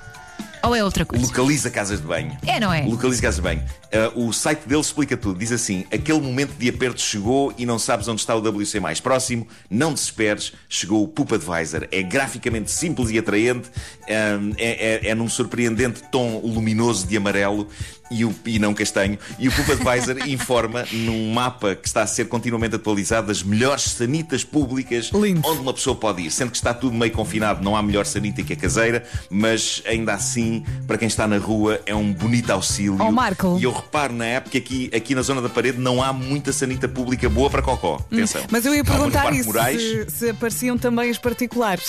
Ou 0.65 0.75
é 0.75 0.83
outra 0.83 1.05
coisa? 1.05 1.25
Localiza 1.25 1.69
casas 1.69 2.01
de 2.01 2.07
banho. 2.07 2.37
É, 2.45 2.59
não 2.59 2.71
é? 2.73 2.81
Localiza 2.83 3.21
casas 3.21 3.35
de 3.37 3.41
banho. 3.41 3.63
Ah, 3.93 4.11
o 4.15 4.31
site 4.33 4.67
dele 4.67 4.81
explica 4.81 5.15
tudo. 5.15 5.37
Diz 5.39 5.51
assim: 5.51 5.85
aquele 5.93 6.19
momento 6.19 6.53
de 6.57 6.69
aperto 6.69 6.99
chegou 7.01 7.53
e 7.57 7.65
não 7.65 7.77
sabes 7.79 8.07
onde 8.07 8.21
está 8.21 8.35
o 8.35 8.39
WC 8.39 8.79
mais 8.79 8.99
próximo. 8.99 9.47
Não 9.69 9.93
desesperes, 9.93 10.53
chegou 10.67 11.03
o 11.03 11.07
Poop 11.07 11.33
Advisor. 11.35 11.87
É 11.91 12.01
graficamente 12.03 12.71
simples 12.71 13.09
e 13.11 13.17
atraente, 13.19 13.69
ah, 14.03 14.39
é, 14.57 15.07
é- 15.07 15.09
é 15.09 15.15
num 15.15 15.29
surpreendente 15.29 16.01
tom 16.11 16.39
luminoso 16.43 17.05
de 17.07 17.15
amarelo 17.17 17.67
e, 18.09 18.25
o, 18.25 18.33
e 18.45 18.59
não 18.59 18.73
castanho. 18.73 19.17
E 19.39 19.47
o 19.47 19.51
Poop 19.51 19.71
Advisor 19.71 20.17
informa 20.27 20.85
num 20.91 21.31
mapa 21.33 21.75
que 21.75 21.87
está 21.87 22.03
a 22.03 22.07
ser 22.07 22.25
continuamente 22.25 22.75
atualizado 22.75 23.27
das 23.27 23.43
melhores 23.43 23.83
sanitas 23.83 24.43
públicas 24.43 25.11
Lindo. 25.13 25.41
onde 25.45 25.59
uma 25.59 25.73
pessoa 25.73 25.95
pode 25.95 26.21
ir. 26.21 26.31
Sendo 26.31 26.51
que 26.51 26.57
está 26.57 26.73
tudo 26.73 26.95
meio 26.95 27.11
confinado, 27.11 27.63
não 27.63 27.75
há 27.75 27.81
melhor 27.81 28.05
sanita 28.05 28.43
que 28.43 28.53
a 28.53 28.55
caseira, 28.55 29.03
mas 29.29 29.81
ainda 29.85 30.13
assim, 30.13 30.63
para 30.87 30.97
quem 30.97 31.07
está 31.07 31.27
na 31.27 31.37
rua, 31.37 31.81
é 31.85 31.95
um 31.95 32.13
bonito 32.13 32.49
auxílio. 32.51 32.97
Oh, 32.99 33.11
Marco. 33.11 33.57
E 33.59 33.63
eu 33.63 33.71
reparo 33.71 34.13
na 34.13 34.25
época 34.25 34.51
que 34.51 34.57
aqui, 34.57 34.91
aqui 34.95 35.15
na 35.15 35.21
zona 35.21 35.41
da 35.41 35.49
parede 35.49 35.79
não 35.79 36.01
há 36.01 36.13
muita 36.13 36.53
sanita 36.53 36.87
pública 36.87 37.27
boa 37.29 37.49
para 37.49 37.61
cocó. 37.61 37.95
Atenção. 38.11 38.41
Hum, 38.41 38.47
Mas 38.51 38.65
eu 38.65 38.73
ia 38.73 38.83
perguntar 38.83 39.33
isso, 39.33 39.51
se, 39.51 40.05
se 40.09 40.29
apareciam 40.29 40.77
também 40.77 41.09
as 41.09 41.17
particulares. 41.17 41.85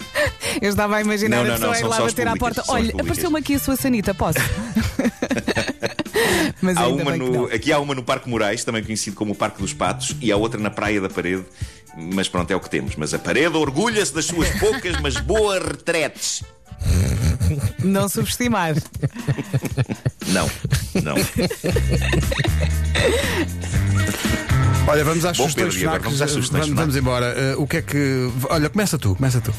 eu 0.60 0.70
estava 0.70 0.96
a 0.96 1.00
imaginar 1.00 1.44
Não, 1.44 1.54
a 1.54 1.58
não, 1.58 1.70
pessoa 1.70 1.70
não, 1.70 1.74
ir 1.74 1.80
são 1.80 1.88
lá 1.90 2.00
bater 2.00 2.28
à 2.28 2.32
públicas, 2.32 2.38
porta. 2.56 2.62
são 2.64 2.74
as 2.74 2.82
Olha, 2.82 3.02
apareceu-me 3.02 3.38
aqui 3.38 3.54
a 3.54 3.58
sua 3.58 3.76
sanita, 3.76 4.14
posso? 4.14 4.38
Mas 6.60 6.76
Há 6.76 6.86
uma 6.86 7.16
no, 7.16 7.46
aqui 7.46 7.72
há 7.72 7.78
uma 7.80 7.94
no 7.94 8.02
Parque 8.02 8.28
Moraes, 8.28 8.62
também 8.64 8.82
conhecido 8.84 9.16
como 9.16 9.32
o 9.32 9.34
Parque 9.34 9.60
dos 9.60 9.72
Patos, 9.72 10.14
e 10.20 10.30
há 10.30 10.36
outra 10.36 10.60
na 10.60 10.70
Praia 10.70 11.00
da 11.00 11.08
Parede. 11.08 11.44
Mas 11.96 12.28
pronto, 12.28 12.50
é 12.50 12.56
o 12.56 12.60
que 12.60 12.70
temos. 12.70 12.96
Mas 12.96 13.12
a 13.12 13.18
parede 13.18 13.56
orgulha-se 13.56 14.14
das 14.14 14.24
suas 14.24 14.48
poucas, 14.58 14.98
mas 15.00 15.16
boas 15.18 15.62
retretes. 15.62 16.42
Não 17.84 18.08
subestimar. 18.08 18.74
Não, 20.28 20.50
não. 21.02 21.14
Olha, 24.86 25.04
vamos 25.04 25.24
às 25.24 25.36
Bom, 25.36 25.44
sugestões 25.44 25.74
Pedro, 25.74 25.88
agora 25.88 26.00
FNAC. 26.00 26.02
vamos 26.04 26.22
às 26.22 26.30
sugestões 26.30 26.62
Vamos, 26.64 26.76
vamos 26.80 26.96
embora. 26.96 27.26
Eh, 27.26 27.54
o 27.56 27.66
que 27.66 27.76
é 27.76 27.82
que. 27.82 28.30
Olha, 28.48 28.68
começa 28.68 28.98
tu, 28.98 29.14
começa 29.14 29.40
tu. 29.40 29.54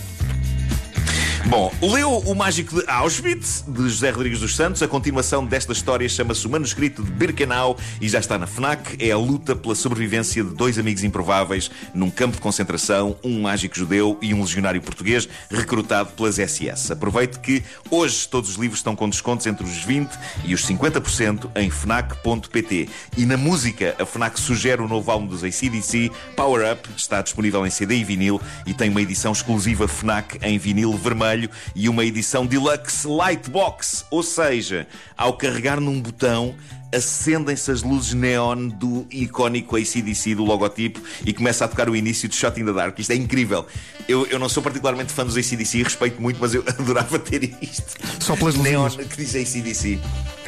Bom, 1.48 1.72
leu 1.82 2.20
O 2.20 2.34
Mágico 2.34 2.82
de 2.82 2.90
Auschwitz, 2.90 3.66
de 3.68 3.84
José 3.84 4.10
Rodrigues 4.12 4.40
dos 4.40 4.56
Santos. 4.56 4.82
A 4.82 4.88
continuação 4.88 5.46
desta 5.46 5.74
história 5.74 6.08
chama-se 6.08 6.48
O 6.48 6.50
Manuscrito 6.50 7.04
de 7.04 7.12
Birkenau 7.12 7.78
e 8.00 8.08
já 8.08 8.20
está 8.20 8.38
na 8.38 8.48
FNAC. 8.48 8.96
É 8.98 9.12
a 9.12 9.18
luta 9.18 9.54
pela 9.54 9.76
sobrevivência 9.76 10.42
de 10.42 10.52
dois 10.52 10.80
amigos 10.80 11.04
improváveis 11.04 11.70
num 11.94 12.10
campo 12.10 12.38
de 12.38 12.42
concentração, 12.42 13.18
um 13.24 13.42
mágico 13.42 13.78
judeu 13.78 14.18
e 14.22 14.34
um 14.34 14.42
legionário 14.42 14.82
português 14.82 15.28
recrutado 15.52 16.12
pelas 16.14 16.36
SS. 16.36 16.94
Aproveite 16.94 17.40
que 17.40 17.62
hoje 17.92 18.28
todos 18.28 18.52
os 18.52 18.56
livros 18.56 18.80
estão 18.80 18.96
com 18.96 19.10
descontos 19.10 19.46
entre 19.46 19.66
os 19.66 19.86
20% 19.86 20.10
e 20.46 20.54
os 20.54 20.66
50% 20.66 21.52
em 21.58 21.70
FNAC.pt. 21.70 22.90
E 23.18 23.26
na 23.26 23.36
música, 23.36 23.96
a 24.00 24.06
FNAC 24.06 24.40
sugere 24.40 24.82
o 24.82 24.88
novo 24.88 25.12
álbum 25.12 25.28
dos 25.28 25.44
ACDC, 25.44 26.10
Power 26.38 26.72
Up, 26.72 26.90
está 26.96 27.22
disponível 27.22 27.68
em 27.68 27.70
CD 27.70 27.98
e 27.98 28.04
vinil 28.04 28.42
e 28.66 28.74
tem 28.74 28.90
uma 28.90 29.02
edição 29.02 29.34
exclusiva 29.34 29.90
FNAC 29.90 30.40
em 30.42 30.58
vinil 30.58 30.94
vermelho 30.98 31.33
e 31.76 31.90
uma 31.90 32.06
edição 32.06 32.46
deluxe 32.46 33.08
Lightbox, 33.08 34.06
ou 34.10 34.24
seja, 34.24 34.88
ao 35.18 35.34
carregar 35.34 35.80
num 35.80 36.02
botão 36.02 36.56
acendem-se 36.94 37.72
as 37.72 37.82
luzes 37.82 38.14
neon 38.14 38.68
do 38.68 39.06
icónico 39.10 39.76
ACDC 39.76 40.36
do 40.36 40.44
logotipo 40.44 41.02
e 41.26 41.34
começa 41.34 41.66
a 41.66 41.68
tocar 41.68 41.90
o 41.90 41.96
início 41.96 42.30
de 42.30 42.36
Shot 42.36 42.60
in 42.60 42.66
the 42.66 42.74
Dark. 42.74 42.98
Isto 43.00 43.12
é 43.12 43.16
incrível. 43.16 43.66
Eu, 44.08 44.26
eu 44.28 44.38
não 44.38 44.48
sou 44.48 44.62
particularmente 44.62 45.12
fã 45.12 45.26
dos 45.26 45.36
ACDC, 45.36 45.84
respeito 45.84 46.22
muito, 46.22 46.38
mas 46.40 46.54
eu 46.54 46.64
adorava 46.68 47.18
ter 47.20 47.44
isto. 47.62 47.96
Só 48.20 48.36
pelas 48.36 48.56
neon 48.56 48.84
luzinhas. 48.84 49.08
que 49.08 49.24
diz 49.24 49.36
ACDC. 49.36 50.00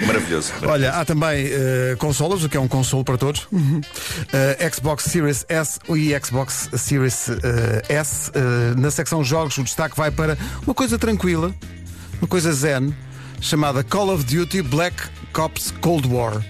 Maravilhoso. 0.05 0.51
Olha, 0.67 0.91
há 0.91 1.05
também 1.05 1.47
eh, 1.47 1.95
consolas, 1.97 2.43
o 2.43 2.49
que 2.49 2.57
é 2.57 2.59
um 2.59 2.67
console 2.67 3.03
para 3.03 3.17
todos. 3.17 3.47
Eh, 4.33 4.69
Xbox 4.71 5.05
Series 5.05 5.45
S 5.47 5.79
e 5.89 6.13
Xbox 6.23 6.69
Series 6.75 7.29
eh, 7.29 7.81
S. 7.89 8.31
Na 8.77 8.91
secção 8.91 9.23
jogos, 9.23 9.57
o 9.57 9.63
destaque 9.63 9.95
vai 9.95 10.11
para 10.11 10.37
uma 10.65 10.73
coisa 10.73 10.97
tranquila, 10.97 11.53
uma 12.19 12.27
coisa 12.27 12.51
zen, 12.51 12.93
chamada 13.39 13.83
Call 13.83 14.13
of 14.13 14.23
Duty 14.23 14.61
Black 14.61 14.95
Ops 15.37 15.71
Cold 15.81 16.07
War. 16.07 16.41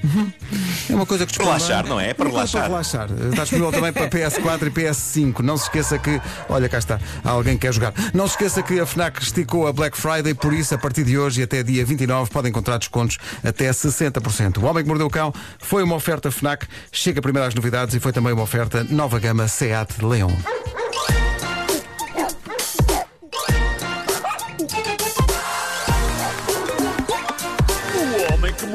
É 0.89 0.93
uma 0.95 1.05
coisa 1.05 1.25
que 1.25 1.31
desconta- 1.31 1.51
Relaxar, 1.57 1.87
não 1.87 1.99
é? 1.99 2.09
É 2.09 2.13
para 2.13 2.29
relaxar. 2.29 2.63
relaxar. 2.67 3.09
Está 3.29 3.43
disponível 3.43 3.71
também 3.71 3.91
para 3.91 4.07
PS4 4.09 4.67
e 4.67 4.71
PS5. 4.71 5.39
Não 5.39 5.57
se 5.57 5.63
esqueça 5.63 5.97
que. 5.97 6.21
Olha, 6.49 6.69
cá 6.69 6.77
está. 6.77 6.99
Há 7.23 7.29
alguém 7.31 7.55
que 7.55 7.61
quer 7.67 7.73
jogar. 7.73 7.93
Não 8.13 8.27
se 8.27 8.33
esqueça 8.33 8.61
que 8.63 8.79
a 8.79 8.85
Fnac 8.85 9.21
esticou 9.21 9.67
a 9.67 9.73
Black 9.73 9.97
Friday, 9.97 10.33
por 10.33 10.53
isso, 10.53 10.75
a 10.75 10.77
partir 10.77 11.03
de 11.03 11.17
hoje 11.17 11.41
e 11.41 11.43
até 11.43 11.63
dia 11.63 11.85
29, 11.85 12.29
podem 12.29 12.49
encontrar 12.49 12.77
descontos 12.77 13.17
até 13.43 13.69
60%. 13.71 14.57
O 14.61 14.65
Homem 14.65 14.83
que 14.83 14.87
Mordeu 14.89 15.07
o 15.07 15.09
Cão 15.09 15.33
foi 15.59 15.83
uma 15.83 15.95
oferta 15.95 16.29
Fnac. 16.31 16.65
Chega 16.91 17.21
primeiro 17.21 17.47
às 17.47 17.55
novidades 17.55 17.95
e 17.95 17.99
foi 17.99 18.11
também 18.11 18.33
uma 18.33 18.43
oferta 18.43 18.83
nova 18.89 19.19
gama 19.19 19.47
Seat 19.47 20.03
Leon. 20.03 20.31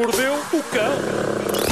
Mordeu 0.01 0.33
o 0.55 0.63
cão. 0.63 1.70